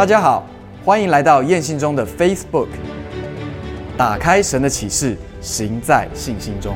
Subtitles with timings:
[0.00, 0.46] 大家好，
[0.82, 2.68] 欢迎来到燕信中的 Facebook。
[3.98, 6.74] 打开神的启示，行在信心中。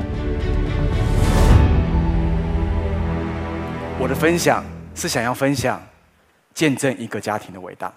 [3.99, 4.63] 我的分享
[4.95, 5.83] 是想要分享
[6.53, 7.91] 见证一个家庭的伟大。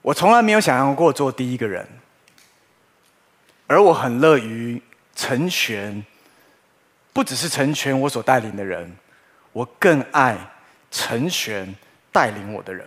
[0.00, 1.86] 我从来没有想象过做第一个人，
[3.66, 4.80] 而我很乐于
[5.14, 6.02] 成全，
[7.12, 8.90] 不只是成全我所带领的人，
[9.52, 10.38] 我更爱
[10.90, 11.76] 成全。
[12.12, 12.86] 带领我的人，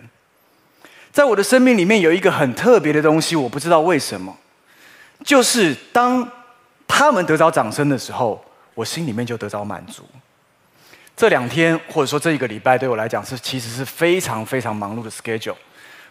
[1.11, 4.37] 在我的生命里面有一个很特别的东西，我不知道为什么，
[5.23, 6.31] 就是当
[6.87, 10.03] 他们得着掌声的时候，我心里面就得着满足。
[11.17, 15.55] 这两天或者说这一个礼拜对我来讲是其实是非常非常忙碌的 schedule，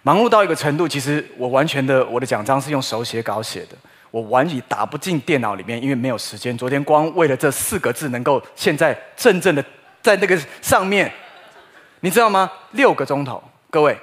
[0.02, 3.76] 忙碌到一个程度，其实我完全的我的奖章是用手写稿写的，
[4.10, 6.58] 我完全打不进电脑里面，因为没有时间。
[6.58, 9.64] 昨天光为了这四个字能够现在真正的
[10.02, 11.12] 在那个上面。
[12.04, 12.52] 你知道吗？
[12.72, 13.98] 六个钟头，各位，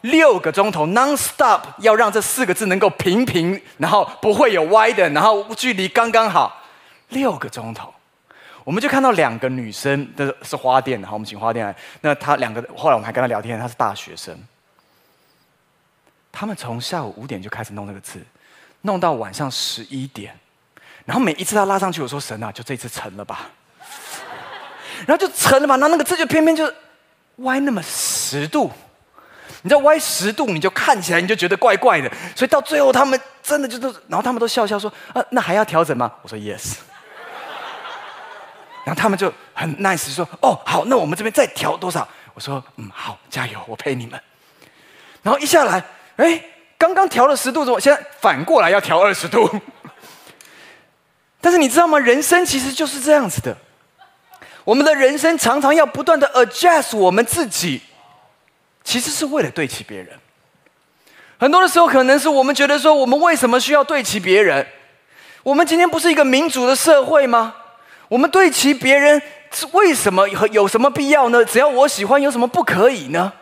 [0.00, 6.60] 六个钟头 non-stop，要让这四个字能够平平，然后不会有歪的，然后距离刚刚好，
[7.10, 7.94] 六个钟头，
[8.64, 11.76] 我们就看到两个女生，这是花店，然后我们请花店来。
[12.00, 14.36] 那她两个，后来我们还跟她聊天，她是大学生。
[16.32, 18.18] 他们从下午五点就开始弄那个字，
[18.80, 20.36] 弄到晚上十一点，
[21.04, 23.50] 然后每一次她拉上去，我说神啊，就这次成了吧，
[25.06, 26.68] 然后就成了吧，然后那个字就偏偏就。
[27.40, 28.70] 歪那么十度，
[29.62, 36.76] 你知道歪十度，你就看起来你就觉得怪怪的，所以到最后他们真的就是，然后他们都笑笑说：“啊，那还要调整吗？”我说：“Yes。
[38.84, 44.20] ”然后他们就很 nice 说：“哦，好，那我们这边再调多少？”我说：“嗯，好，加油，我陪你们。”
[45.22, 45.84] 然后一下来，
[46.16, 46.42] 哎，
[46.78, 49.50] 刚刚调了十度之后，现在反过来要调二十度。
[51.42, 51.98] 但是你知道吗？
[51.98, 53.56] 人生其实就是这样子的。
[54.64, 57.80] 我们的人生常常要不断的 adjust 我们自己，
[58.84, 60.08] 其实是为了对齐别人。
[61.38, 64.66] 很多的时候，可能是我们觉得说，我们为什么需要对齐别人？
[65.42, 67.54] 我们今天不是一个民主的社会吗？
[68.08, 69.20] 我们对齐别人
[69.50, 71.42] 是为什么有什么必要呢？
[71.44, 73.32] 只要我喜欢，有什么不可以呢？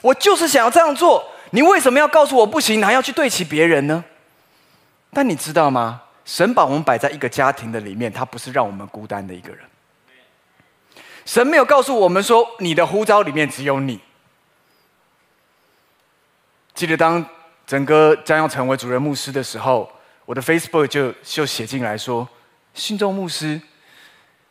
[0.00, 4.04] 我就是想要这样做，你为什么要告诉我不行，还要去对齐别人呢？
[5.12, 6.02] 但你知道吗？
[6.24, 9.58] 神把我们摆在一个家庭的里面，他不是让我们孤单的一个人。
[11.24, 14.00] 神没有告诉我们说，你的呼召里面只有你。
[16.74, 17.24] 记得当
[17.66, 19.90] 整个将要成为主任牧师的时候，
[20.24, 22.28] 我的 Facebook 就就写进来说
[22.74, 23.60] ：“信众牧师，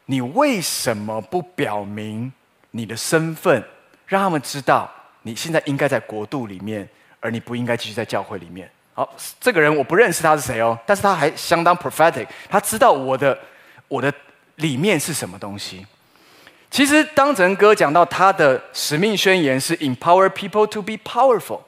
[0.05, 2.31] 你为什么不表明
[2.71, 3.63] 你的身份，
[4.05, 4.89] 让他们知道
[5.23, 6.87] 你现在应该在国度里面，
[7.19, 9.09] 而你不应该继续在教会里面？”好，
[9.39, 13.37] 这个人我不认识他是谁哦，但是他还相当 prophetic，他知道我的
[13.87, 14.13] 我的
[14.57, 15.85] 里面是什么东西。
[16.71, 21.59] 其实，当成哥讲到他的使命宣言是 “empower people to be powerful”，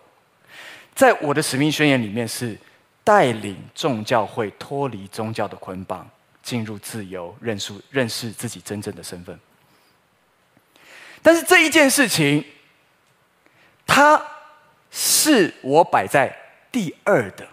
[0.95, 2.57] 在我的使命宣言里面是
[3.03, 6.09] 带领众教会脱离宗教的捆绑，
[6.41, 9.37] 进入自由，认识认识自己真正的身份。
[11.21, 12.45] 但是这一件事情，
[13.85, 14.25] 它
[14.89, 16.33] 是我摆在
[16.71, 17.45] 第二的。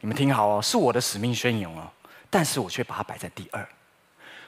[0.00, 1.90] 你们听好哦，是我的使命宣言哦，
[2.30, 3.66] 但是我却把它摆在第二。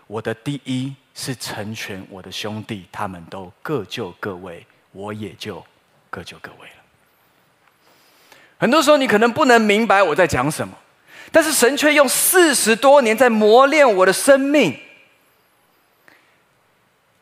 [0.06, 5.65] 我的第一是成全我的兄弟，他们都各就各位，我也就
[6.10, 6.75] 各就各位了。
[8.59, 10.77] 很多时候你可能不能明白我在讲什么，
[11.32, 14.78] 但是神却用四十多年在磨练我的生命，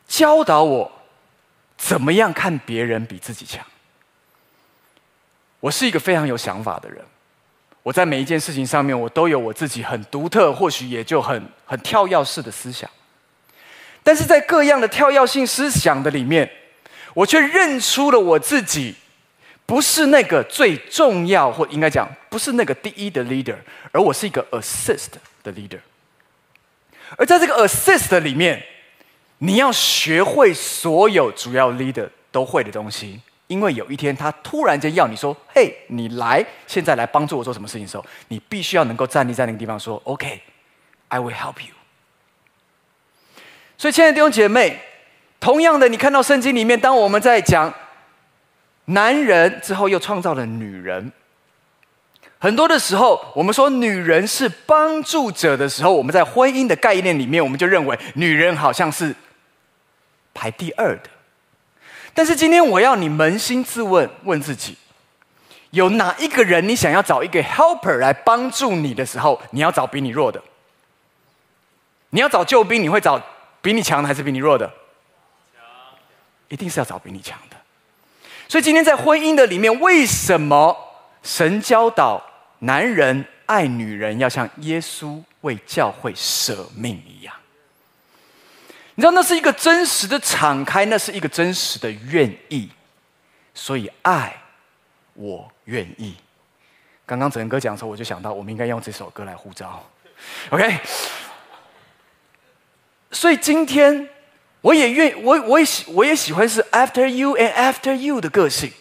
[0.05, 0.91] 教导我
[1.77, 3.65] 怎么样看别人比自己强。
[5.61, 7.03] 我是一个非常有想法的人。
[7.81, 12.89] 我在每一件事情上面，我都有我自己很独特，或许也就很很跳跃式的思想。
[14.05, 16.47] 但是在各样的跳跃性思想的里面，
[17.15, 18.93] 我却认出了我自己
[19.65, 23.55] 不是那个最重要，或应该讲不是那个第一的 leader，
[23.91, 25.07] 而我是一个 assist
[25.41, 25.79] 的 leader。
[27.17, 28.63] 而在这个 assist 里面，
[29.39, 33.19] 你要学会所有主要 leader 都会的东西。
[33.47, 41.73] 因为有一天他突然间要你说：“嘿，你来，现在来帮助我做什么事情的时候，你必须要能够站立在那个地方说：‘OK，I will help you。’
[43.77, 44.79] 所以，亲爱的弟兄姐妹，
[45.39, 47.73] 同样的，你看到圣经里面，当我们在讲
[48.85, 51.11] 男人之后，又创造了女人，
[52.39, 59.13] 很多的时候，我们说女人是帮助者的时候，我们在婚姻的概念里面，我们就认为女人好像是
[60.33, 61.09] 排第二的。
[62.13, 64.77] 但是今天我要你扪心自问，问自己：
[65.71, 70.41] 有哪一个人你想要找一个 helper 来帮助你的时候，你要找比你弱的？
[72.11, 73.21] 你要找救兵，你会找
[73.65, 74.67] 比你强的还是比你弱的？
[74.67, 75.65] 强，
[76.49, 77.57] 一定是要找比你强的。
[78.47, 80.77] 所以今天在婚姻的里面，为什么
[81.23, 82.23] 神教导
[82.59, 87.33] 男人爱女人要像耶稣为教会舍命一样？
[88.93, 92.69] 你知道那是一个真实的敞开，那是一个真实的愿意。
[93.55, 94.37] 所以爱，
[95.15, 96.15] 我愿意。
[97.03, 99.83] 刚刚整个讲的时候，我就想到，我们应该用这首歌来呼召。
[100.51, 100.79] OK。
[103.11, 104.09] 所以今天，
[104.61, 108.71] 我也愿我我也喜我也喜欢是 After you and After you 的个性。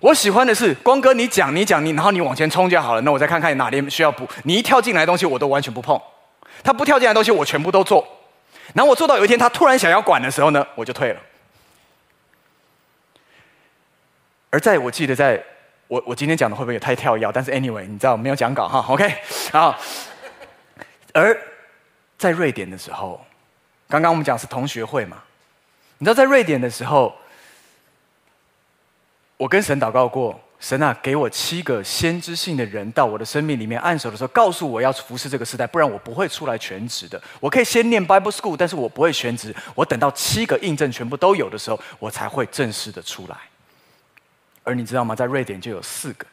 [0.00, 3.00] 我喜欢的是光哥，你讲你讲你，然后你往前冲就好了。
[3.00, 4.28] 那我再看看哪里需要补。
[4.44, 5.98] 你一跳进来的东西，我都完全不碰；
[6.62, 8.06] 他不跳进来的东西，我全部都做。
[8.74, 11.20] 然后我做到有一天他突然想要管的时候呢，我就退了。
[14.50, 15.42] 而在我记得在，
[15.88, 17.30] 我我今天讲的会不会也太跳跃？
[17.32, 19.14] 但是 anyway，你知道没有讲稿哈，OK，
[19.50, 19.78] 好。
[21.14, 21.40] 而
[22.18, 23.24] 在瑞典的时候，
[23.88, 25.22] 刚刚我们讲是同学会嘛？
[25.98, 27.14] 你知道在瑞典的时候，
[29.36, 37.22] 我跟神祷告过，神啊，给我七个先知性的人到我的生命里面按手的时候，告诉我要服侍这个时代，不然我不会出来全职的。
[37.40, 39.54] 我可以先念 Bible School，但是我不会全职。
[39.74, 43.36] 我等到七个印证全部都有的时候，我才会正式的出来。
[44.64, 45.14] 而你知道吗？
[45.14, 46.26] 在瑞典就有四个，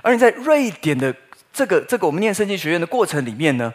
[0.00, 1.14] 而你在瑞典的
[1.52, 3.74] 这个这个我们念圣经学院的过程里面呢？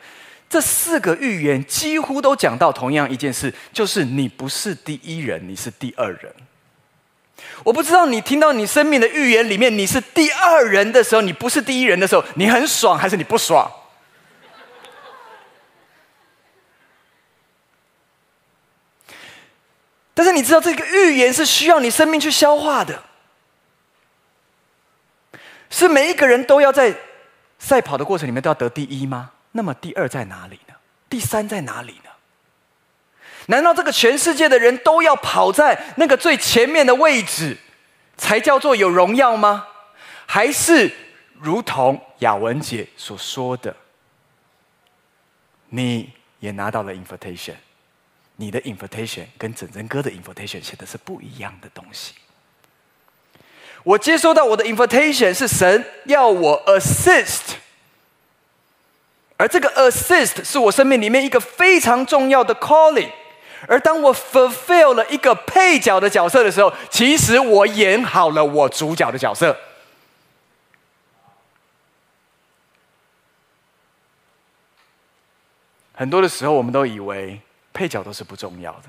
[0.50, 6.34] 这四个预言几乎都讲到同样一件事，就是你不是第一人，你是第二人。
[7.64, 13.70] 我不知道你听到你生命的预言里面你是第二人的时候，你不是第一人的时候，你很爽还是你不爽？
[20.14, 23.04] 但是你知道这个预言是需要你生命去消化的，
[25.72, 26.96] 是每一个人都要在
[27.58, 29.32] 赛跑的过程里面都要得第一吗？
[29.54, 30.74] 那么第二在哪里呢？
[31.10, 32.10] 第三在哪里呢？
[33.48, 37.58] 难道这个全世界的人都要跑在那个最前面的位置，
[38.18, 39.68] 才叫做有荣耀吗？
[40.26, 40.92] 还是
[41.40, 43.76] 如同雅文姐所说的，
[45.70, 47.56] 你也拿到了 invitation，
[48.38, 52.14] 你的 invitation 跟整整哥的 invitation 写的是不一样的东西。
[53.84, 57.58] 我接收到我的 invitation 是神要我 assist。
[59.44, 63.10] 而这个 assist 是我生命里面一个非常重要的 calling，
[63.68, 69.54] 而当我 fulfill 了一个配角的角色的时候，其实我演好了我主角的角色。
[75.92, 77.38] 很多的时候，我们都以为
[77.74, 78.84] 配角都是不重要的，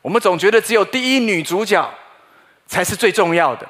[0.00, 1.92] 我们总觉得只有第一女主角
[2.66, 3.68] 才是最重要的。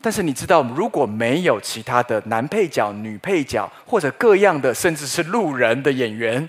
[0.00, 6.48] 但是你知道，如果没有其他的男配角、女配角，或者各样的，甚至是路人的演员，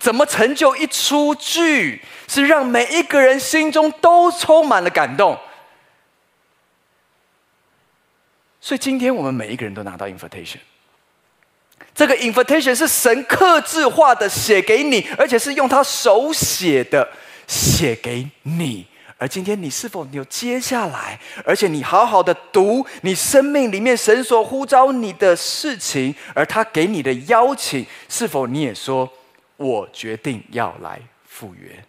[0.00, 5.38] 怎么成就一出剧，是让每一个人心中都充满了感动？
[8.60, 10.58] 所以今天我们每一个人都拿到 invitation，
[11.94, 17.08] 这个 invitation 是神客制化的写给你，而且是用他手写的
[17.46, 18.86] 写给你。
[19.24, 29.10] 而今天你是否有接下来，而且你好好的读你生命里面神所呼召你的事情，而他给你的邀请，是否你也说，
[29.56, 31.82] 我决定要来赴约？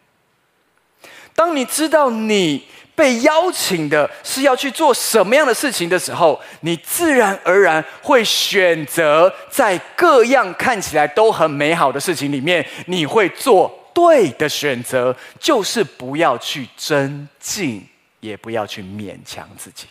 [1.36, 13.78] 当你知道你被邀请的是要去做什么样的事情的时候，你自然而然会选择在各样看起来都很美好的事情里面，你会做。
[13.96, 17.88] 对的选择就是不要去争竞，
[18.20, 19.86] 也不要去勉强自己，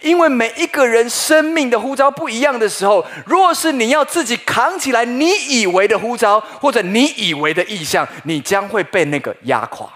[0.00, 9.92] 因为每一个人生命的呼召不一样的时候，若是你要自己扛起来你以为的呼召或者你以为的意向，你将会被那个压垮。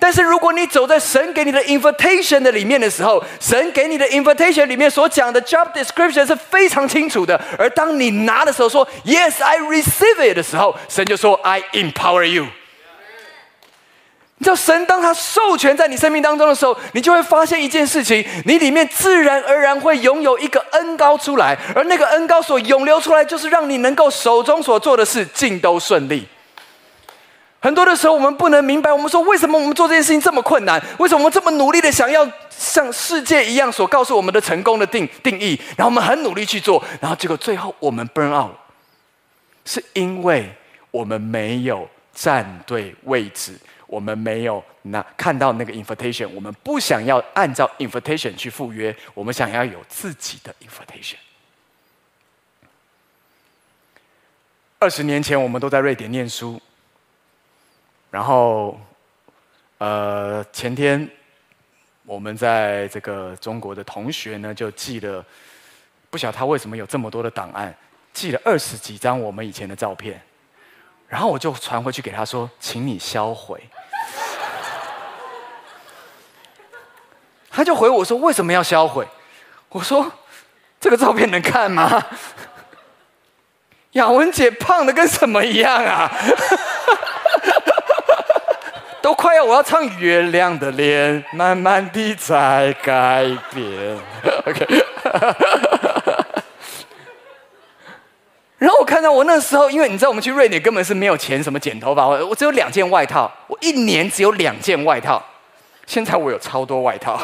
[0.00, 7.38] 但是，如果你走在神给你的 invitation 的里面的时候，神给你的 invitation 里面所讲的 job description 是非常清楚的。
[7.58, 12.46] 而当你拿的时候说 Yes, I receive it 的时候，神就说 I empower you。
[14.40, 26.28] 你知道，神当他授权在你生命当中的时候，你就会发现一件事情：你里面自然而然会拥有一个恩膏出来，而那个恩膏所涌流出来，就是让你能够手中所做的事尽都顺利。
[27.60, 30.80] 很多的时候，我们不能明白，我们说为什么我们做这件事情这么困难？
[30.98, 35.60] 为什么我们这么努力的想要像世界一样所告诉我们的成功的定定义？
[35.76, 38.52] 然后我们很努力去做，然后结果最后我们 burn out，
[39.64, 40.48] 是因为
[40.92, 51.16] 我们没有站对位置，我们没有那看到那个 invitation，我们不想要按照 invitation 去赴约，我们想要有自己的 invitation。
[54.78, 56.60] 二十年前，我们都在瑞典念书。
[58.10, 58.80] 然后，
[59.78, 61.08] 呃，前天
[62.04, 65.24] 我们在这个中国的同学呢，就寄了，
[66.10, 67.74] 不晓得他为什么有这么多的档案，
[68.12, 70.20] 寄了二十几张我们以前的照片，
[71.06, 73.62] 然后我就传回去给他说，请你销毁。
[77.50, 79.06] 他就回我说，为什么要销毁？
[79.68, 80.10] 我说
[80.80, 82.02] 这个照片能看吗？
[83.92, 86.10] 雅文姐胖的跟什么一样啊？
[89.08, 93.24] 都快要我要唱《月亮的脸》，慢慢地在改
[93.54, 93.98] 变。
[94.44, 94.66] OK，
[98.58, 105.24] 然后我看到我那时候，因为你知道我们去瑞典根本是没有钱什么剪头发，我我只有两件外套，我一年只有两件外套。
[105.86, 107.18] 现在我有超多外套，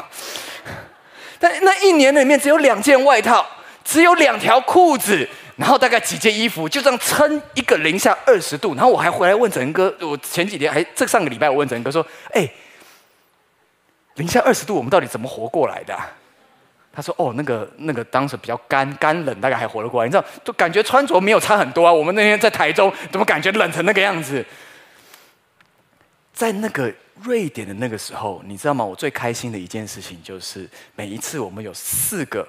[1.38, 3.44] 但那一年里面只有两件外套，
[3.84, 5.28] 只有两条裤子。
[5.56, 8.74] 然后大概几件衣服，就这样撑一个零下二十度。
[8.74, 12.48] 然后我还回来问整哥，我前几天还这上个礼拜我问整哥说：“哎，
[14.16, 15.96] 零下二十度我们到底怎么活过来的？”
[16.92, 20.08] 他说：“哦，那个那个当时比较干干冷，大概还活得过来。
[20.08, 21.92] 你知道，就感觉穿着没有差很多啊。
[21.92, 24.44] 我们那天在台中，怎么感觉冷成那个样子？
[26.32, 26.92] 在那个
[27.22, 28.84] 瑞典的那个时候，你知道吗？
[28.84, 32.46] 我最开心的一件事情就是每一次我们有四个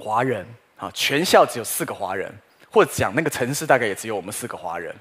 [0.00, 2.30] 华人。”啊，全校只有四个华人，
[2.70, 4.94] 或者讲那个城市大概也只有我们四个华人。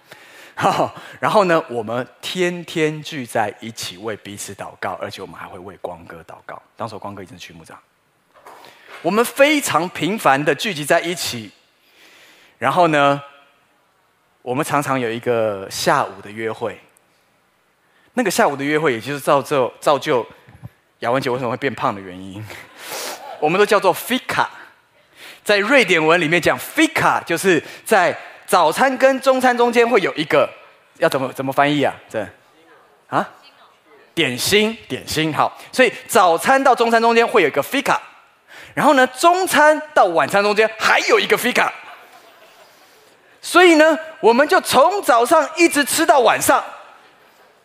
[1.19, 6.61] 然后呢，我们天天聚在一起为彼此祷告，而且我们还会为光哥祷告。
[6.77, 7.77] 当时光哥已经是区牧长，
[9.01, 11.51] 我们非常频繁的聚集在一起。
[12.57, 13.21] 然后呢，
[14.41, 16.79] 我们常常有一个下午的约会。
[18.13, 20.25] 那个下午的约会，也就是造就造就
[20.99, 22.41] 雅文姐为什么会变胖的原因，
[23.41, 24.47] 我们都叫做 Fika。
[25.45, 30.49] 在瑞典文里面讲 “fika”，就是在早餐跟中餐中间会有一个，
[30.97, 31.93] 要怎么怎么翻译啊？
[32.09, 32.27] 这
[33.07, 33.29] 啊，
[34.15, 37.95] 点心点心好，所以早餐到中餐中间会有一个 “fika”，
[38.73, 41.69] 然后呢，中餐到晚餐中间还有一个 “fika”，
[43.39, 46.63] 所以呢，我们就从早上一直吃到晚上。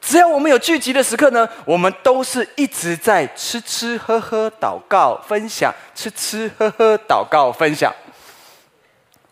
[0.01, 7.95] 只要我们有聚集的时刻呢，我们都是一直在吃吃喝喝、祷告、分享，吃吃喝喝、祷告、分享。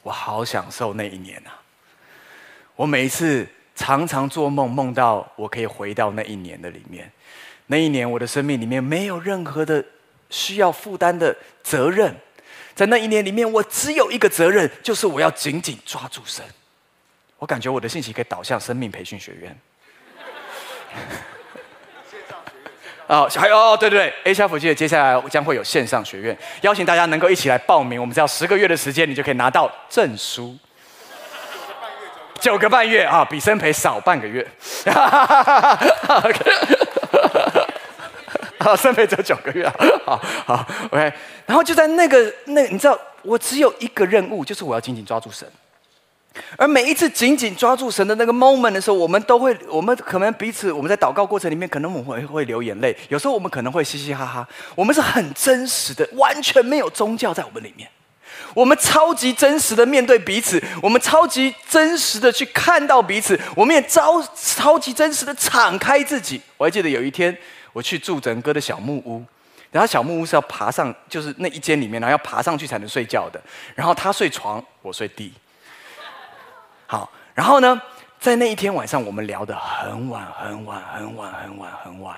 [0.02, 1.60] 我好享受那一年啊！
[2.76, 7.10] 我每一次常常做梦，梦到我可以回到那一年的里面。
[7.66, 9.84] 那一年，我的生命里面没有任何的
[10.30, 12.14] 需要负担的责任。
[12.74, 16.44] 在那一年里面，我只有一个责任，就是我要紧紧抓住神。
[17.38, 19.58] 我感觉我的信息可以导向生命培训学院。
[23.08, 27.98] 哦，还有哦，对对对，A 福记的接下来将会有线上学院，邀请大家能够一起来报名。
[27.98, 30.54] 我们只要十个月的时间，你就可以拿到证书。
[31.38, 34.46] 九个半月九个半月啊，比生培少半个月。
[38.58, 39.74] 啊，生培只有九个月啊。
[40.04, 41.10] 好好，OK。
[41.46, 45.50] 然后就在那个那，你知道，我只有一个任务，就是我要紧紧抓住神。
[46.56, 54.48] 而每一次紧紧抓住神的那个 moment 的时候，我们都会，我们可能彼此，我们在祷告过程里面，可能我们会会流眼泪，有时候我们可能会嘻嘻哈哈。
[54.74, 57.88] 我们是很真实的，完全没有宗教在我们里面。
[58.54, 66.40] 我们超级真实的面对彼此，我们超级真实的去看到彼此，我们也超超级真实的敞开自己。
[66.56, 67.36] 我还记得有一天，
[67.72, 69.22] 我去住整哥的小木屋，
[69.70, 73.40] 然后小木屋是要爬上，就是那一间里面，然后要爬上去才能睡觉的。
[73.74, 75.32] 然后他睡床，我睡地。
[76.90, 77.78] 好，然后呢，
[78.18, 82.16] 在那一天晚上，我们聊得很晚很晚很晚很晚很晚。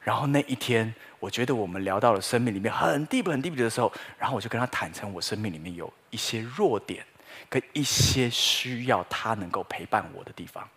[0.00, 7.04] 然后那一天，我觉得我们聊到了生命里面很 deep 很 deep 的时候，然后我就跟他坦诚，我生命里面有一些弱点，
[7.48, 10.68] 跟一些需要他能够陪伴我的地方。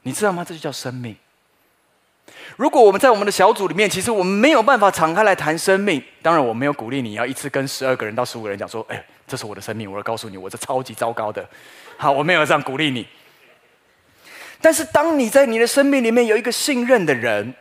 [0.00, 0.42] 你知道吗？
[0.42, 1.14] 这就叫生命。
[2.56, 6.02] 如果我们在我们的小组里面，其实我们没有办法敞开来谈生命。
[6.22, 11.48] 当然，我没有鼓励你要一次跟十二个人到十五个人讲说：“哎，这是我的生命。”我要告诉你，我是超级糟糕的。
[11.96, 13.06] 好，我没有这样鼓励你。
[14.60, 17.54] 但是，当你在你的生命里面有一个信任的人，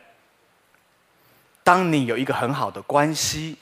[1.63, 3.57] 当你有一个很好的关系，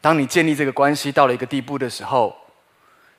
[0.00, 2.36] 当你建立这个关系到了一个地步的时候，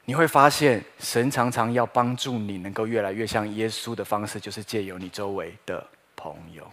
[0.05, 6.69] 你会发现，神常常要帮助你能够越来越像耶稣的方式，就是借由你周围的朋友。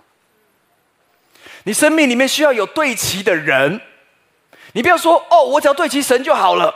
[1.64, 3.80] 你生命里面需要有对齐的人，
[4.72, 6.72] 你不要说哦，我只要对齐神就好了，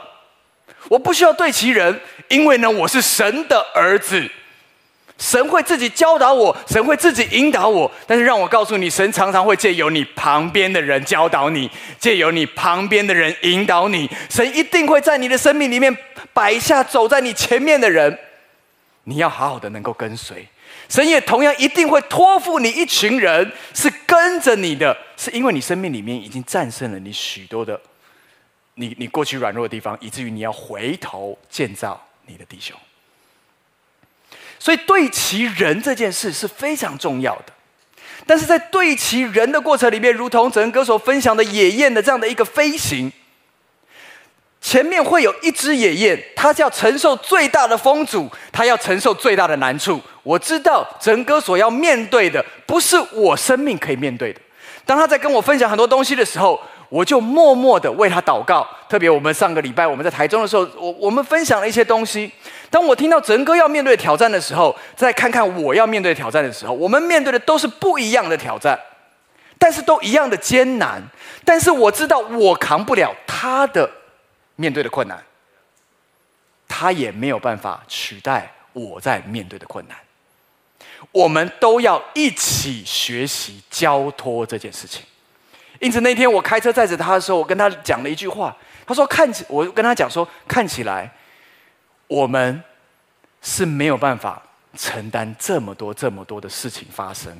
[0.87, 4.29] 我不需要对齐人，因为呢，我是神的儿子，
[5.17, 7.89] 神会自己教导我，神会自己引导我。
[8.05, 15.95] 但是让我告诉你，神常常会借由你旁边的人教导你，借由你旁边的人引导你，神一定会在你的生命里面
[16.33, 18.17] 摆下走在你前面的人，
[19.05, 20.47] 你要好好的能够跟随，
[20.89, 27.79] 神也同样一定会托付你一群人，是跟着你的，是因为你生命里面已经战胜了你许多的，
[28.75, 32.77] 你你过去软弱的地方，以至于你要回头建造你的弟兄。
[34.59, 37.53] 所以对齐人这件事是非常重要的，
[38.25, 43.11] 但是在对齐人的过程里面，如同整个所分享的野雁的这样的一个飞行。
[44.59, 50.01] 前面会有一只野雁，它要承受最大的风阻，它要承受最大的难处。
[50.23, 54.41] 我知道整个所要面对的，不是我生命可以面对的。
[54.83, 58.67] 当他在跟我分享很多东西的时候，我就默默的为他祷告。
[58.87, 62.31] 特别我们上个礼拜我们在台中的时候，我我们分享了一些东西。
[62.69, 68.79] 当我听到整个要面对挑战的时候，再看看我要面对挑战的时候，我们面对的都是不一样的挑战，
[69.57, 71.01] 但是都一样的艰难。
[71.43, 73.89] 但是我知道我扛不了他的。
[74.57, 75.21] 面对的困难，
[76.65, 79.97] 他也没有办法取代我在面对的困难。
[81.11, 85.03] 我们都要一起学习交托这件事情。
[85.79, 88.55] 因此那天我开车载着他的时候，我跟他讲了一句话。
[88.87, 91.11] 他说：“看起，我跟他讲说，看起来
[92.05, 92.63] 我们
[93.41, 94.39] 是没有办法
[94.77, 97.35] 承担这么多、这么多的事情发生。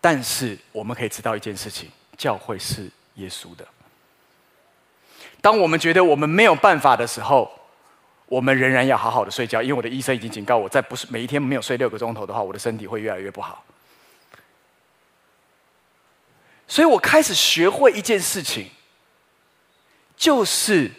[0.00, 3.66] 但是我们可以知道一件事情：教会是耶稣的。”
[5.42, 7.52] 当我们觉得我们没有办法的时候，
[8.24, 13.62] 我们仍然要好好的睡觉，因为我的医生已经警告我，在不是每一天没有睡六个钟头的话，我的身体会越来越不好。
[16.66, 18.70] 所以我开始学会一件事情，
[20.16, 20.90] 就是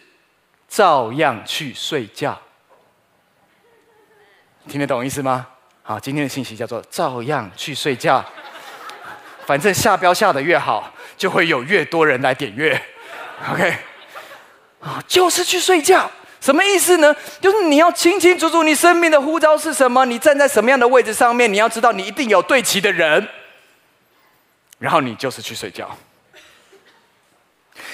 [0.68, 2.40] 照样去睡觉。
[4.68, 5.46] 听得懂意思吗？
[5.82, 8.24] 好，今天的信息叫做照样去睡觉。
[9.46, 12.80] 反正下标下得越好，就会有越多人来点阅。
[13.50, 13.76] OK。
[14.80, 17.14] 啊，就是去睡觉，什么意思呢？
[17.40, 20.04] 就是你要清清楚楚，你生命的呼召是什么？
[20.04, 21.50] 你站在什么样的位置上面？
[21.52, 23.26] 你要知道，你一定有对齐的人，
[24.84, 25.96] 然后你就是去睡觉。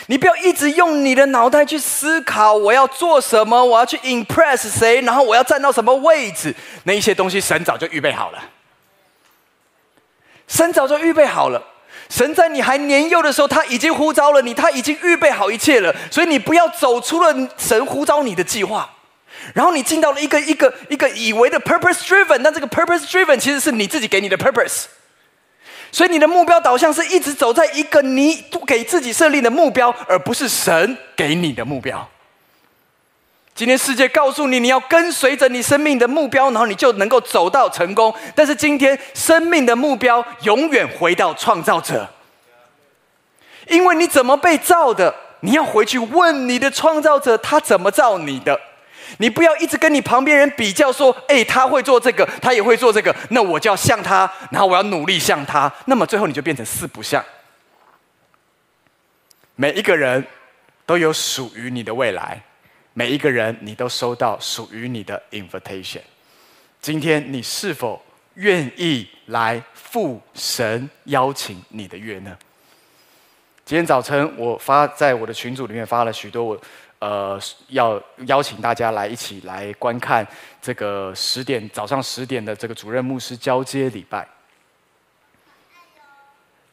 [0.07, 3.65] 你不要一直用你的脑袋去思考，我要做什么？
[3.65, 5.01] 我要去 impress 谁？
[5.03, 6.53] 然后我要站到什么位置？
[6.83, 8.43] 那一些东西，神早就预备好了，
[10.49, 11.63] 神早就预备好了。
[12.09, 15.95] 神在你还年幼的时候，他已经呼召了你，他已经预备好一切了。
[16.11, 18.91] 所以你不要走出了神呼召你的计划，
[19.55, 24.87] 然后你进到了一个一个一个以为的 purpose driven，但这个 purpose driven 其实是你自己给你的 purpose。
[25.93, 32.09] 所以你的目标导向是一直走在一个你给自己设立的目标，而不是神给你的目标。
[33.55, 38.15] 今天世界告诉你，你要跟随着你生命的目标，然后你就能够走到成功。
[38.35, 42.09] 但是今天生命的目标永远回到创造者，
[43.69, 48.59] 因为你怎么被造的，你要回去问你的创造者，他怎么造你的。
[49.19, 57.25] 你不要一直跟你旁边人比较，说：“诶，他会做这个，他也会做这个，那我就要像他，然后我要努力像他。”那么最后你就变成四不像。
[59.57, 60.25] 每一个人
[60.87, 62.43] 都有属于你的未来。
[62.93, 66.01] 每一个人，你都收到属于你的 invitation。
[66.81, 68.03] 今天，你是否
[68.35, 72.37] 愿意来赴神邀请你的约呢？
[73.65, 76.61] 今天早晨，我发在我的群组里面发了许多，我
[77.01, 80.25] 呃要邀请大家来一起来观看
[80.63, 84.27] 这个十点早上十点的这个主任牧师交接礼拜。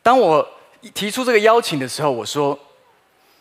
[0.04, 0.48] 当我
[0.94, 2.58] 提出这个邀请的时候，我说。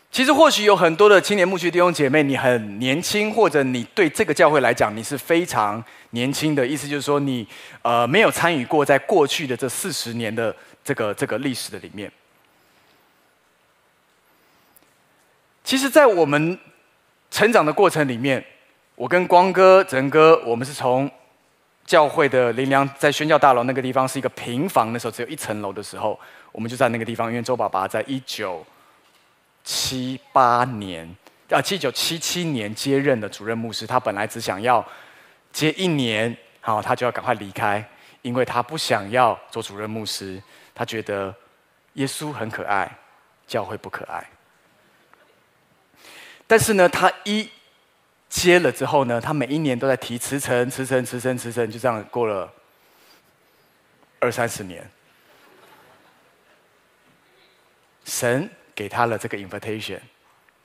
[0.09, 7.46] 其实或许有很多的青年牧区弟兄姐妹，你很年轻，或者你对这个教会来讲你是非常年轻的，意思就是说你
[7.83, 12.11] 呃没有参与过在过去的这四十年的这个这个历史的里面。
[15.64, 16.59] 其实，在我们
[17.37, 18.42] 成长的过程里面，
[18.94, 21.11] 我跟光哥、哲哥，我们是从
[21.85, 26.18] 教会的林良在宣教大楼那个地方是一个平房的时候，只有一层楼的时候，
[26.51, 28.64] 我们就在那个地方，因为周爸爸在一九。
[29.62, 31.07] 七八年
[31.51, 34.83] 啊，七九七七年接任的主任牧师，他本来只想要
[35.53, 37.87] 接一年，好，他就要赶快离开，
[38.22, 40.42] 因为他不想要做主任牧师。
[40.75, 41.35] 他觉得
[41.94, 42.90] 耶稣很可爱，
[43.46, 44.25] 教会不可爱。
[46.46, 47.50] 但是呢，他一
[48.28, 52.52] 接了之后呢，他每一年都在提辞呈、辞呈、辞呈、辞呈，就这样过了
[54.18, 54.90] 二三十年。
[58.04, 58.50] 神。
[58.76, 59.98] 给他了这个 invitation，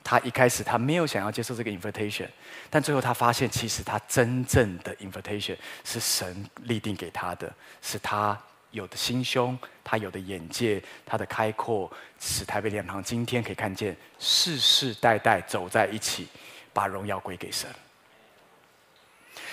[0.04, 2.28] 他一开始他没有想要接受这个 invitation，
[2.68, 8.38] 但最后他发现，其实他真正的 invitation 是神立定给他的，是他
[8.72, 16.26] 有的心胸，他有的眼界，他的开阔，使台北灵粮堂今天可以看见世世代代走在一起，
[16.72, 17.68] 把荣耀归给神。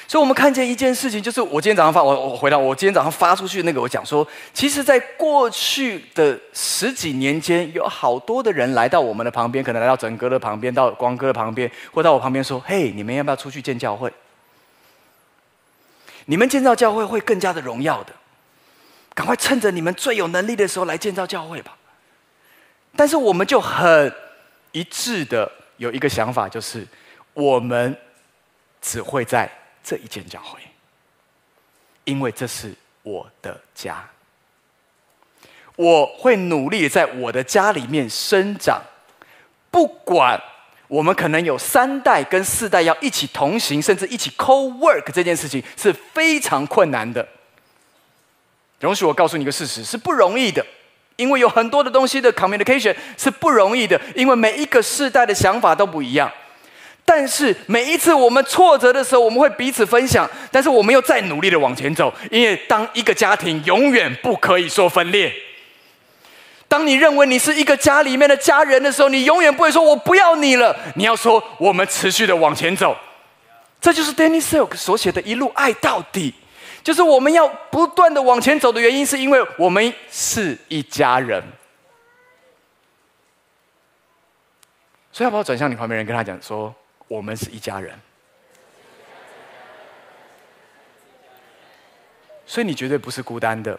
[0.08, 14.12] 所以，我们看见一件事情，就是我今天早上发，我我回到我今天早上发出去那个，我讲说，其实，在过去的十几年间，有好多的人来到我们的旁边，可能来到整哥的旁边，到光哥的旁边，或到我旁边说：“嘿，你们要不要出去建教会？
[16.26, 18.14] 你们建造教会会更加的荣耀的，
[19.20, 21.76] 赶快趁着你们最有能力的时候来建造教会吧。”
[22.96, 24.16] 但是，我们就很
[24.72, 26.88] 一致的有一个想法，就是
[27.34, 27.98] 我们。
[28.82, 29.52] 只会在
[29.84, 30.58] 这一间教会，
[32.06, 34.10] 因为这是我的家。
[35.76, 38.82] 我会努力在我的家里面生长，
[39.70, 40.42] 不管
[40.88, 47.28] 我们可能有三代跟四代要一起同行，甚至一起 co-work 这件事情是非常困难的。
[48.80, 50.65] 容许我告诉你一个事实，是不容易的，
[51.18, 56.32] 因为有很多的东西的 communication 是不容易的，因为每一个世代的想法都不一样。
[57.04, 60.30] 但是每一次我们挫折的时候，我们会彼此分享。
[60.52, 65.34] 但是我们又再努力的往前走，因为当一个家庭永远不可以说分裂。
[66.68, 70.76] 当你认为你是一个家里面的家人的时候，你永远不会说“我不要你了”。
[70.96, 72.96] 你要说“我们持续的往前走”。
[73.82, 76.32] 这就是 Danny Silk 所写的一路爱到底，
[76.84, 81.44] 就是我们要不断的往前走的原因，是因为我们是一家人。
[85.12, 86.74] 所以要不要转向你旁边人，跟他讲说？
[87.08, 87.92] 我们是一家人，
[92.46, 93.78] 所以你绝对不是孤单的。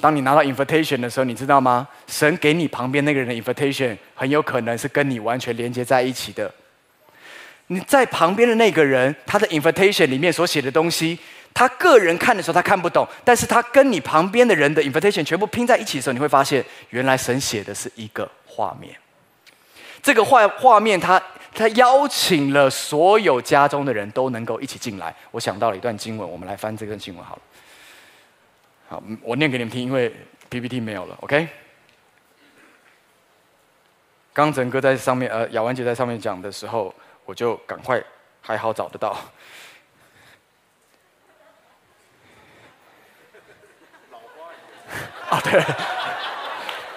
[0.00, 1.86] 当你拿到 invitation 的时候，你知道吗？
[2.06, 6.50] 神给你旁边那个人的 invitation 很有可能是跟你完全连接在一起的。
[7.66, 11.18] 你在旁边的那个人，他的 invitation 里面所写的东西，
[11.52, 18.94] 他个人看的时候他看不懂，但是他跟你旁边的人的 invitation 全部拼在一起的时候，你会发现，原来神写的是一个画面。
[20.02, 21.22] 这个画画面，他。
[21.52, 25.12] 他邀请了所有家中的人都能够一起进来。
[25.32, 27.42] 我想到了一段经文，我们来翻这段经文好了。
[28.88, 30.14] 好，我念给你们听，因为
[30.48, 31.18] PPT 没有了。
[31.22, 31.48] OK。
[34.32, 38.00] 刚整哥在上面，呃，雅文姐在上面讲的时候，我就赶快
[38.40, 39.18] 还好找得到。
[45.30, 45.62] 啊，对，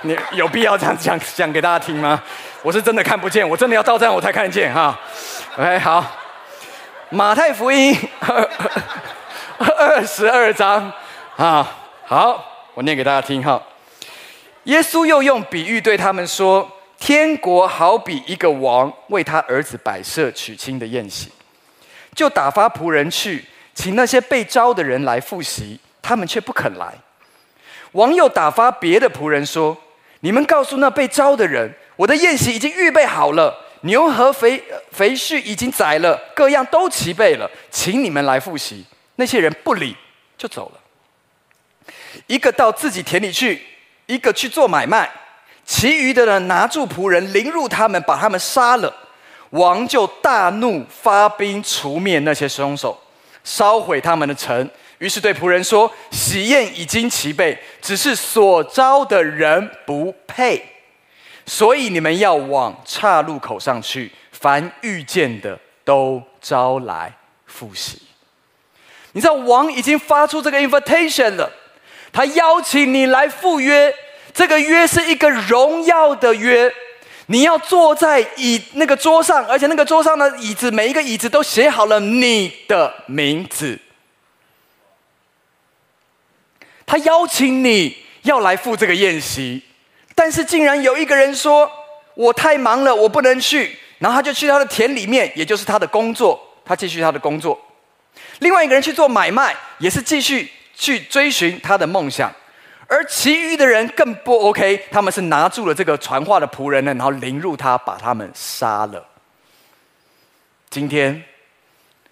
[0.01, 2.21] 你有必要这样讲讲给大家听吗？
[2.61, 4.97] 我是真的看不见，我真的要到站我才看得见哈。
[5.57, 6.05] OK，好，
[7.09, 7.95] 马太福音
[9.59, 10.91] 二十二章
[11.35, 11.69] 啊，
[12.05, 13.61] 好，我念给大家听哈。
[14.63, 21.29] 耶稣又用比喻对他们说：天国好比一个王为他儿子摆设娶亲的宴席，
[22.15, 23.43] 就打发仆人去
[23.75, 26.93] 请那些被招的人来复习，他们却不肯来。
[27.93, 29.75] 王又打发别的仆人说：
[30.19, 31.73] 你们告诉那被招的人。
[31.95, 38.83] 我的宴席已经预备好了，牛和肥肥畜已经宰了，各样都齐备了，请你们来赴席。
[39.17, 39.95] 那些人不理，
[40.35, 40.79] 就走了。
[42.25, 43.61] 一个到自己田里去，
[44.07, 45.11] 一个去做买卖，
[45.65, 48.91] 其余的人拿住仆人，凌辱他们，把他们杀了。
[49.51, 52.99] 王就大怒，发兵除灭那些凶手，
[53.43, 54.67] 烧毁他们的城。
[55.03, 60.63] 于是对仆人说：“喜宴已经齐备，只是所招的人不配。”
[61.45, 67.13] 所以你们要往岔路口上去，凡遇见的都招来
[67.45, 68.01] 赴席。
[69.11, 71.51] 你知道王已经发出这个 invitation 了，
[72.13, 73.93] 他邀请你来赴约。
[74.33, 76.73] 这个约是一个荣耀的约，
[77.25, 83.77] 你要坐在椅那个桌上，而且那个桌上的椅子每一个椅子都写好了你的名字。
[86.85, 89.61] 他邀请你要来赴这个宴席。
[90.15, 91.69] 但是竟然有一个人说
[92.13, 97.59] ：“我太忙了，我不能去。”然后他就去他的田里面，也就是他的工作，他继续他的工作。
[98.39, 102.31] 另外一个人去做买卖，也是继续去追寻他的梦想。
[102.87, 109.03] 而其余的人更不 OK，他们是拿住了这个传话的仆人呢，然后凌辱他，把他们杀了。
[110.69, 111.23] 今天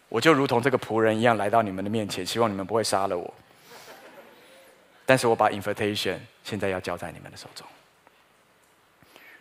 [0.10, 3.32] 我就如同这个仆人一样来到你们的面前，希望你们不会杀了我。
[5.12, 7.68] 但是我把 invitation 现在要交在你们的手中。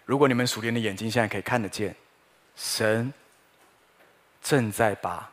[0.04, 1.94] 如果你们属灵的眼睛现在可以看得见，
[2.56, 3.14] 神
[4.42, 5.30] 正在把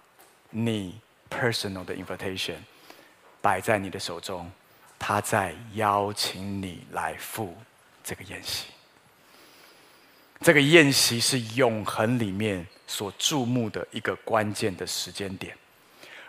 [0.51, 2.57] 你 personal 的 invitation
[3.41, 4.51] 摆在你的手中，
[4.99, 7.57] 他在邀请你来赴
[8.03, 8.67] 这个宴席。
[10.41, 15.57] 这个宴席是永恒里面所注目的一个关键的时间点，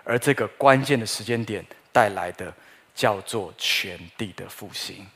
[0.03, 2.51] 而这个关键的时间点带来的
[2.99, 5.07] 叫做全地的复兴，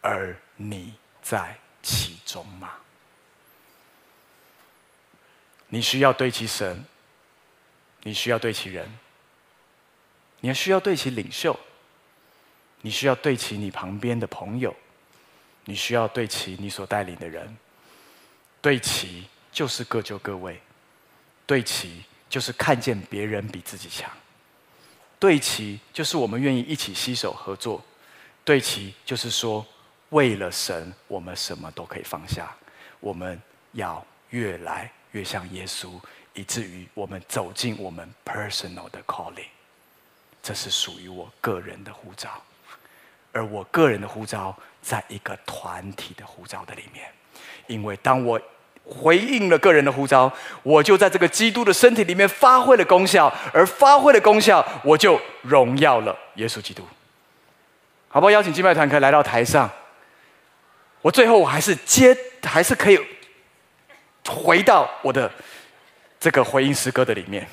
[0.00, 1.56] 而你在。
[1.80, 2.72] 其中吗？
[5.68, 6.84] 你需要对齐神，
[8.02, 8.86] 你需要对齐人，
[10.40, 11.58] 你还需要对齐领袖，
[12.82, 14.74] 你需要对齐你旁边的朋友，
[15.64, 17.56] 你需要对齐你所带领的人。
[18.60, 20.60] 对齐就是各就各位，
[21.46, 24.10] 对齐就是看见别人比自己强，
[25.18, 27.84] 对齐就是我们愿意一起携手合作，
[28.44, 29.66] 对齐就是说，
[30.10, 32.54] 为了神，我们什么都可以放下，
[33.00, 33.40] 我们
[33.72, 36.00] 要越来越像耶稣，
[36.34, 39.48] 以至于我们走进我们 personal 的 calling。
[40.40, 42.40] 这是属于我个人的呼召，
[43.32, 47.10] 而我个人的呼召，在一个团体的呼召的里面。
[47.66, 48.40] 因为当我
[48.88, 56.82] 回应了个人的呼召，我就在这个基督的身体里面发挥了功效，而发挥了功效，我就荣耀了耶稣基督。
[58.08, 58.30] 好不好？
[58.30, 59.70] 邀请敬拜团可以来到台上。
[61.02, 62.98] 我最后我还是接，还是可以
[64.26, 65.30] 回到我的
[66.18, 67.46] 这个回应诗歌的里面。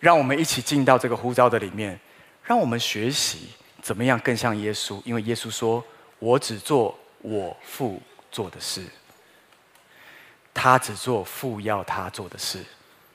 [0.00, 1.98] 让我们一起进到这个呼召的里面，
[2.42, 3.48] 让我们学习
[3.80, 5.00] 怎么样更像耶稣。
[5.04, 5.82] 因为耶稣说
[6.18, 8.02] ：“我只做我父
[8.34, 8.82] 做的事，
[10.52, 12.58] 他只做父要他做的事。”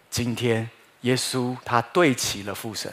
[0.10, 0.68] 今天
[1.02, 2.92] 耶稣他对齐了父神，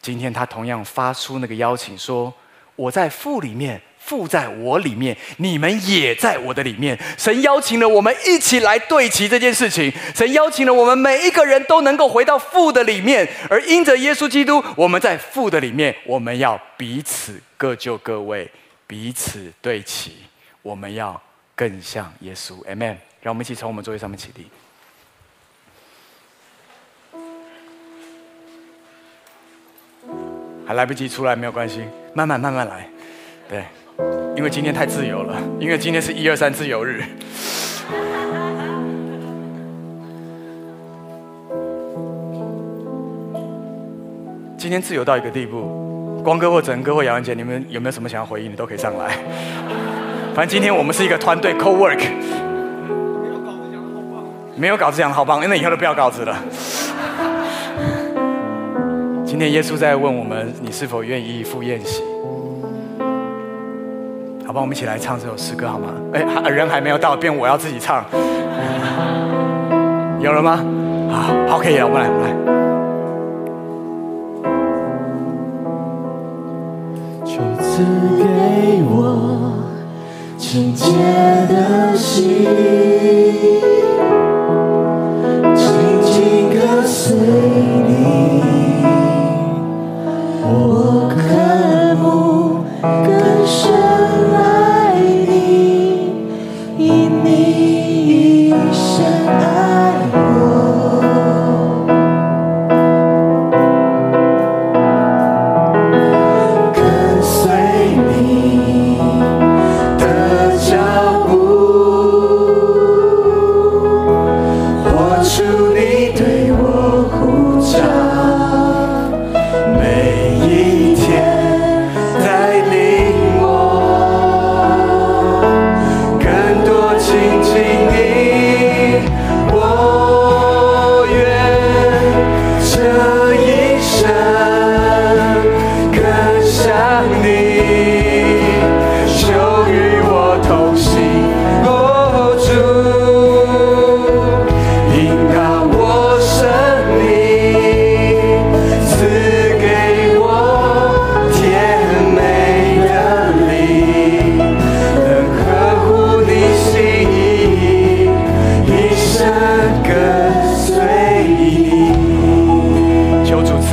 [0.00, 2.32] 今天他同样发出那个邀请说
[2.74, 6.98] ：“我在父里面。”父在我里面，你们也在我的里面。
[7.18, 9.92] 神邀请了我们一起来对齐这件事情。
[10.14, 18.50] 神邀请了我们每一个人都能够回到父的里面，而因着耶稣基督，我们在父的里面，我们要彼此各就各位，
[18.86, 20.16] 彼此对齐。
[20.62, 21.20] 我们要
[21.54, 22.64] 更像耶稣。
[22.64, 22.96] Amen。
[23.22, 24.50] 让我们一起从我们座位上面起立。
[30.66, 32.88] 还来不及出来没有关系，慢慢慢慢来。
[33.48, 33.64] 对。
[34.36, 37.04] 因为今天太自由了，因为今天是一二三自由日。
[44.56, 49.18] 今天自由到一个地步，光哥或整哥或姚文杰，你们有没有什么想要回应的，都可以上来。
[50.34, 52.00] 反正今天我们是一个团队，co work。
[54.56, 56.36] 没有稿子讲的好棒，那以后都不要稿子了。
[59.24, 62.02] 今天耶稣在问我们：你是否愿意赴宴席？
[64.46, 65.88] 好吧，我们一起来唱这首诗歌好吗？
[66.12, 68.04] 哎，人还没有到，变我要自己唱。
[70.20, 70.62] 有了吗？
[71.10, 72.30] 好，好，可以了，我们来，我们来。
[77.24, 77.82] 就赐
[78.18, 78.24] 给
[78.84, 79.49] 我
[80.40, 80.86] 清洁
[81.50, 82.46] 的心，
[85.54, 85.66] 紧
[86.02, 87.09] 紧跟随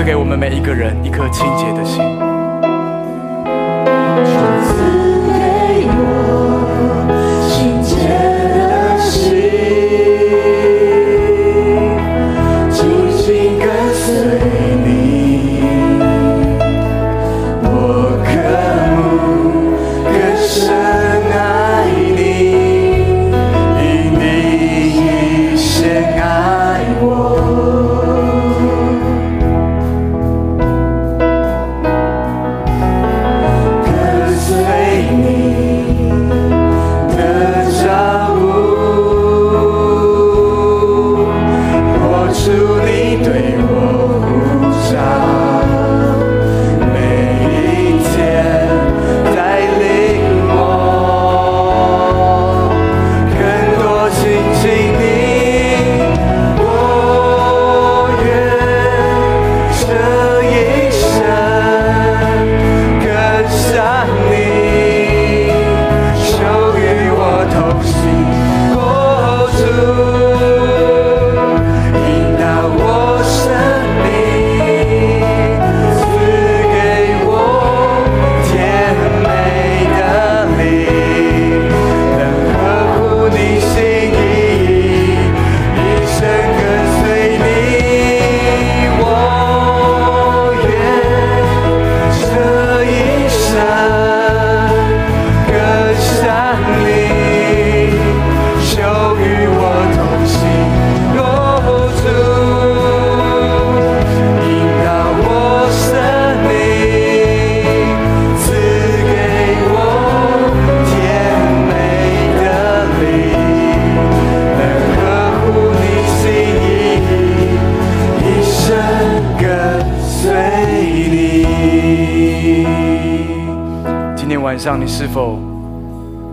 [0.07, 2.26] 给我们每一个人一颗清洁的心。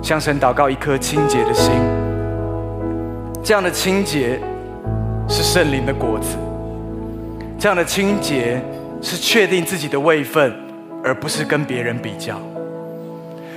[0.05, 1.73] 向神祷告一颗清洁的心？
[3.43, 4.39] 这样的清洁
[5.27, 6.37] 是圣灵的果子，
[7.59, 8.63] 这样的清洁
[9.01, 10.55] 是确定自己的位分，
[11.03, 12.39] 而不是跟别人比较。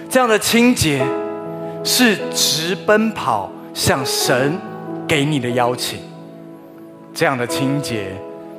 [0.10, 1.06] 这样的清洁
[1.84, 4.58] 是直奔跑向神
[5.06, 6.00] 给你的邀请。
[7.14, 8.06] 这样的清洁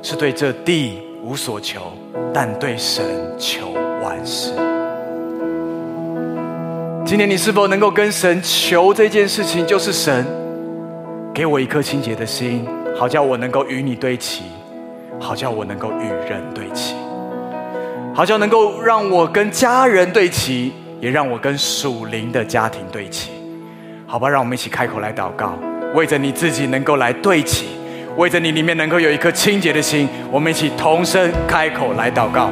[0.03, 1.81] 是对这地无所求，
[2.31, 3.03] 但对神
[3.39, 3.71] 求
[4.03, 4.53] 万事。
[7.09, 9.65] 今天你是否能够跟神求这件事情？
[9.65, 10.23] 就是神
[11.33, 12.63] 给我一颗清洁的心，
[12.95, 14.43] 好叫我能够与你对齐，
[15.19, 16.93] 好叫我能够与人对齐，
[18.13, 23.31] 好叫能够让我跟家人对齐，也让我跟属灵的家庭对齐。
[24.05, 25.57] 好吧，让我们一起开口来祷告，
[25.95, 27.69] 为着你自己能够来对齐。
[28.17, 32.51] 为着你里面能够有一颗清洁的心，我们一起同声开口来祷告。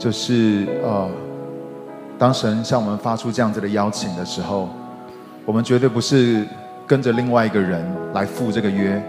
[0.00, 1.06] 就是呃，
[2.18, 4.70] 当神向我们发出这样子的邀请的时候，
[5.44, 6.46] 我们绝对不是
[6.86, 7.84] 跟着另外一个人
[8.14, 9.00] 来赴这个约，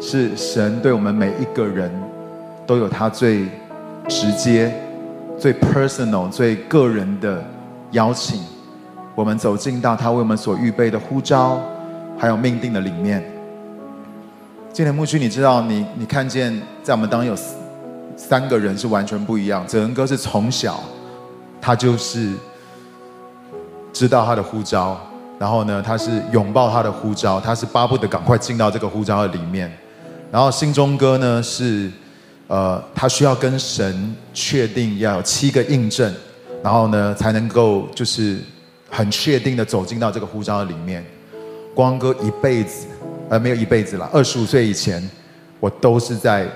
[0.00, 1.88] 是神对我们每一个人
[2.66, 3.46] 都有他最
[4.08, 4.74] 直接、
[5.38, 7.40] 最 personal、最个人的
[7.92, 8.42] 邀请，
[9.14, 11.60] 我们走进到他为我们所预备的呼召，
[12.18, 13.22] 还有命定的里面。
[14.72, 17.36] 今天牧区，你知道你你看见在我们当有
[18.16, 19.66] 三个人是完全不一样。
[19.66, 20.80] 哲恩哥是从小
[21.60, 22.32] 他就是
[23.92, 25.00] 知道他的呼召，
[25.38, 29.72] 然后呢，他是拥抱他的呼召，他是巴不得赶快进到这个呼召的里面。
[30.30, 31.90] 然后心中哥呢是
[32.48, 36.14] 呃，他需要跟神确定要有七个印证，
[36.62, 38.38] 然后呢才能够就是
[38.90, 41.04] 很确定的走进到这个呼召的里面。
[41.74, 42.86] 光哥一辈子。
[43.28, 44.06] 呃，没有一辈子了。
[44.12, 45.02] 二十五岁以前，
[45.58, 46.46] 我都是在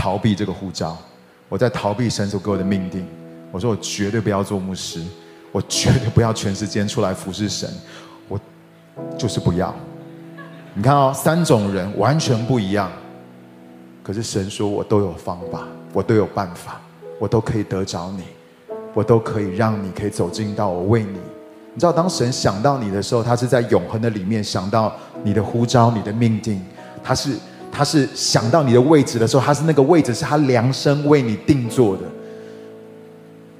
[0.00, 0.96] 逃避这个呼召，
[1.46, 3.06] 我在逃避神所给我的命定。
[3.52, 5.04] 我说我绝对不要做牧师，
[5.52, 7.68] 我绝对不要全时间出来服侍神，
[8.28, 8.40] 我
[9.18, 9.74] 就是不要。
[10.72, 12.90] 你看哦，三种人完全不一样，
[14.02, 16.80] 可是神说我都有方法，我都有办法，
[17.18, 18.22] 我都可以得着你，
[18.94, 21.18] 我都可以让你可以走进到我为你。
[21.74, 26.64] 你知道，当神想到你的时候，他是在永恒的里面想到你的呼召、你的命定。
[27.02, 27.36] 他是
[27.70, 32.02] 他是想到你的位置的时候，他是那个位置是他量身为你定做的。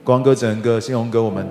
[0.04, 1.46] 光哥、整个新荣哥，我们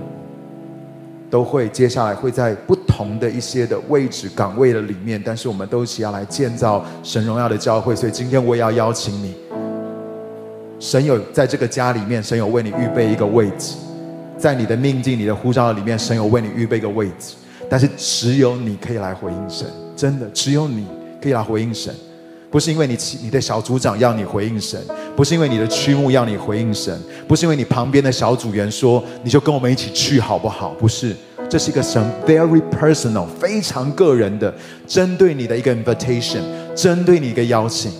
[1.29, 7.95] 都会接下来会在不同的一些的位置岗位的里面，但是我们都一起要来建造神荣耀的教会。
[7.95, 9.35] 所以今天我也要邀请你，
[10.79, 13.75] 神有在这个家里面，神有为你预备一个位置。
[14.37, 17.35] 在你的命定、你的呼召里面，神有为你预备一个位置，
[17.69, 20.87] 但是只有你可以来回应神，真的只有你
[21.21, 21.93] 可以来回应神，
[22.51, 24.79] 不是因为你你的小组长要你回应神，
[25.15, 30.69] 不是因为你的区牧要你回应神，不是因为你旁边的小组员说你就跟我们一起去好不好？
[30.79, 31.15] 不是，
[31.47, 34.51] 这是一个神 very personal 非常个人的，
[34.87, 36.41] 针对你的一个 invitation，
[36.75, 37.91] 针对你一个邀请，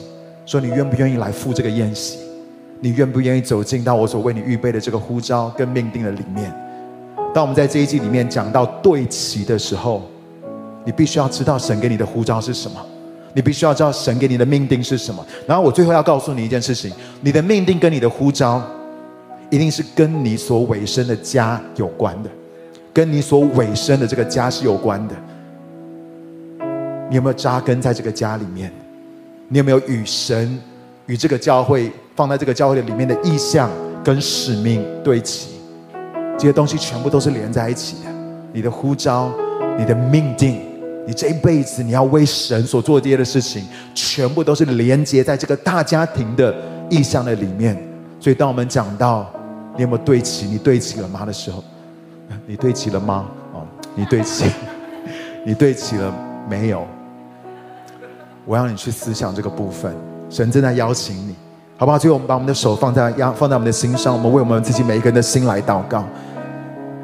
[0.47, 2.17] 说你愿不愿意来赴这个宴席？
[2.79, 6.51] 你愿不愿意走进到我所为你预备的这个呼召跟命定的里面？
[7.35, 10.09] 当我们在这一季里面讲到对齐的时候，
[10.83, 12.83] 你必须要知道神给你的呼召是什么，
[13.33, 15.25] 你必须要知道神给你的命定是什么。
[15.47, 18.61] 然后我最后要告诉你一件事情：你的命定跟你的呼召，
[19.49, 22.29] 一定是跟你所委身的家有关的，
[22.93, 25.15] 跟你所委身的这个家是有关的。
[27.09, 28.71] 你有没有扎根在这个家里面？
[29.47, 30.59] 你有没有与神？
[31.07, 33.67] 与这个教会放在这个教会里面的意向
[34.03, 35.55] 跟使命对齐，
[36.37, 38.11] 这些东西全部都是连在一起的。
[38.53, 39.31] 你的呼召、
[39.75, 40.61] 你的命定、
[41.09, 43.63] 你这一辈子你要为神所做这些的事情，
[43.95, 46.53] 全部都是连接在这个大家庭的
[46.87, 47.75] 意向的里面。
[48.19, 49.27] 所以，当我们讲到
[49.75, 51.63] 你有没有对齐，你对齐了吗的时候，
[52.45, 53.25] 你对齐了吗？
[53.53, 54.45] 哦，你对齐，
[55.43, 56.13] 你对齐了
[56.47, 56.85] 没有？
[58.45, 59.91] 我要你去思想这个部分。
[60.29, 61.33] 神正在邀请你，
[61.75, 61.97] 好不好？
[61.97, 66.05] 最后，我们把我们的手放在压，放在我们的心上，我们为我们自己每一个人的心来祷告。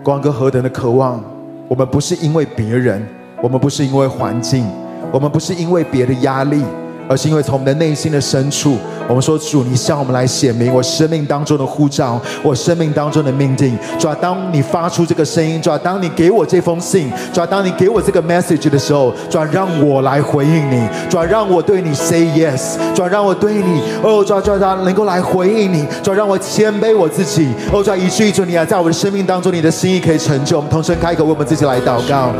[0.03, 1.23] 光哥何等的渴望，
[1.67, 3.03] 我们不是因为别人，
[3.41, 4.65] 我们不是因为环境，
[5.11, 6.63] 我们不是因为别的压力。
[7.07, 8.77] 而是因为从我们的内心的深处，
[9.07, 13.77] 我们说主，你向我们来显明我生命当中的呼召，我生命当中的命定。
[13.99, 30.57] 主啊，当你发出这个声音，主啊，当你给我这封信，主啊，当你给我这个 message 的时候，主啊，让我来回应你，主啊，让我对你 say yes，主啊，让我对你，哦，主啊，主啊，能够来回应你，主啊，让我谦卑我自己，哦，主啊，以至于主你啊，在我的生命当中，你的心意可以成就。
[30.57, 32.31] 我们同声开口为我们自己来祷告。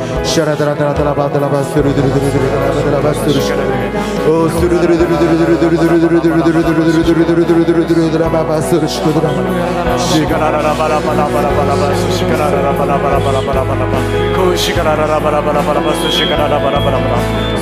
[4.28, 4.50] 哦。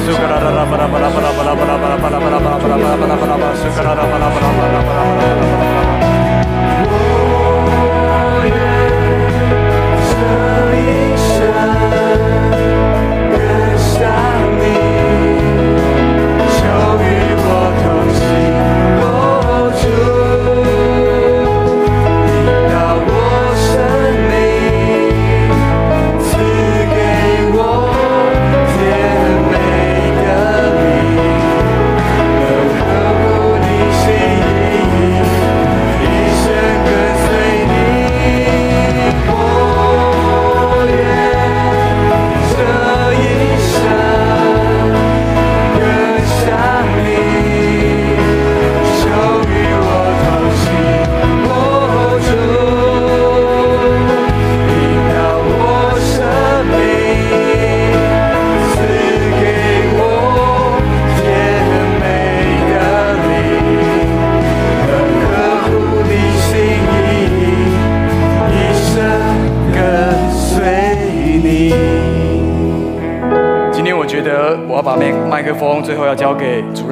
[0.06, 0.14] 最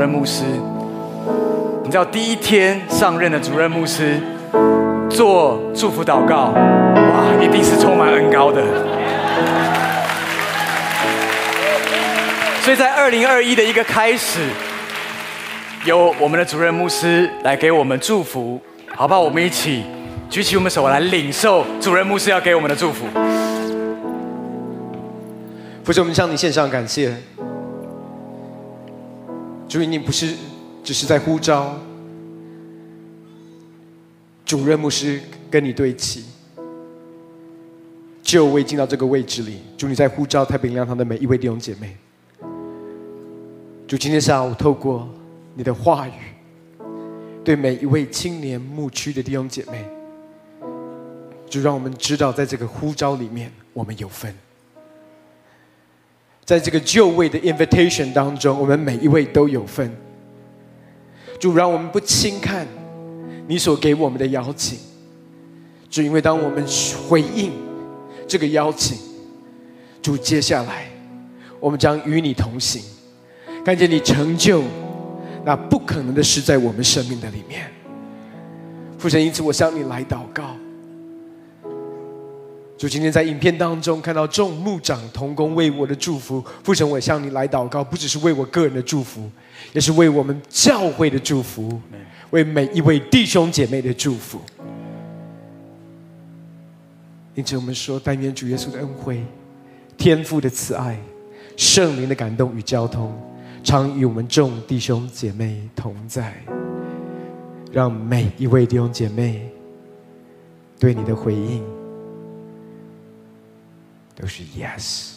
[0.01, 0.43] 任牧师。
[1.83, 4.19] 你知道第一天上任的主任牧师
[5.09, 8.63] 做祝福祷告，哇，一定是充满恩膏的。
[12.61, 14.39] 所以在二零二一的一个开始，
[15.85, 18.59] 由我们的主任牧师来给我们祝福，
[18.95, 19.19] 好不好？
[19.19, 19.83] 我们一起
[20.29, 23.05] 举起我们手来领受主任牧师要给我们的祝福。
[25.83, 27.15] 父神，我们向你献上感谢。
[29.71, 30.35] 主，你不是
[30.83, 31.79] 只是在呼召
[34.43, 36.25] 主任牧师跟你对齐，
[38.21, 39.59] 就未进到这个位置里。
[39.77, 41.95] 主，你在呼召太平亮堂的每一位弟兄姐妹。
[43.87, 45.07] 主，今天下午透过
[45.55, 46.11] 你的话语，
[47.41, 49.85] 对每一位青年牧区的弟兄姐妹，
[51.49, 54.35] 就让我们知道，在这个呼召里面，我们有份。
[56.43, 59.91] 在这个就位的 invitation 当中，我们每一位都有份。
[61.39, 62.67] 主，让我们不轻看
[63.47, 64.77] 你所给我们的邀请，
[65.89, 66.63] 只因为当我们
[67.07, 67.51] 回应
[68.27, 68.97] 这个邀请，
[70.01, 70.85] 主，接下来
[71.59, 72.81] 我们将与你同行，
[73.65, 74.63] 看见你成就
[75.43, 77.71] 那不可能的事在我们生命的里面。
[78.99, 80.55] 父神，因此我向你来祷告。
[82.81, 89.29] 主，今天在影片当中看到众牧长同工为我的祝福，父神，我向你来祷告，不只是为我个人的祝福，
[89.71, 91.79] 也是为我们教会的祝福，
[92.31, 94.41] 为每一位弟兄姐妹的祝福。
[97.35, 99.23] 因此，我们说，但愿主耶稣的恩惠、
[99.95, 100.99] 天父的慈爱、
[101.55, 103.15] 圣灵的感动与交通，
[103.63, 106.33] 常与我们众弟兄姐妹同在，
[107.71, 109.47] 让每一位弟兄姐妹
[110.79, 111.63] 对你的回应。
[114.21, 115.13] 都是 yes，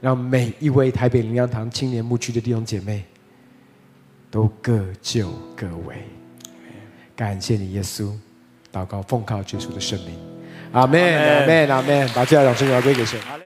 [0.00, 3.04] 让每一位台北灵粮堂青年牧区的弟兄姐妹
[4.28, 6.02] 都各就各位。
[7.14, 8.12] 感谢你，耶稣，
[8.72, 10.18] 祷告奉靠耶稣的圣名，
[10.72, 13.20] 阿门，阿门，阿门，把最大掌声归给神？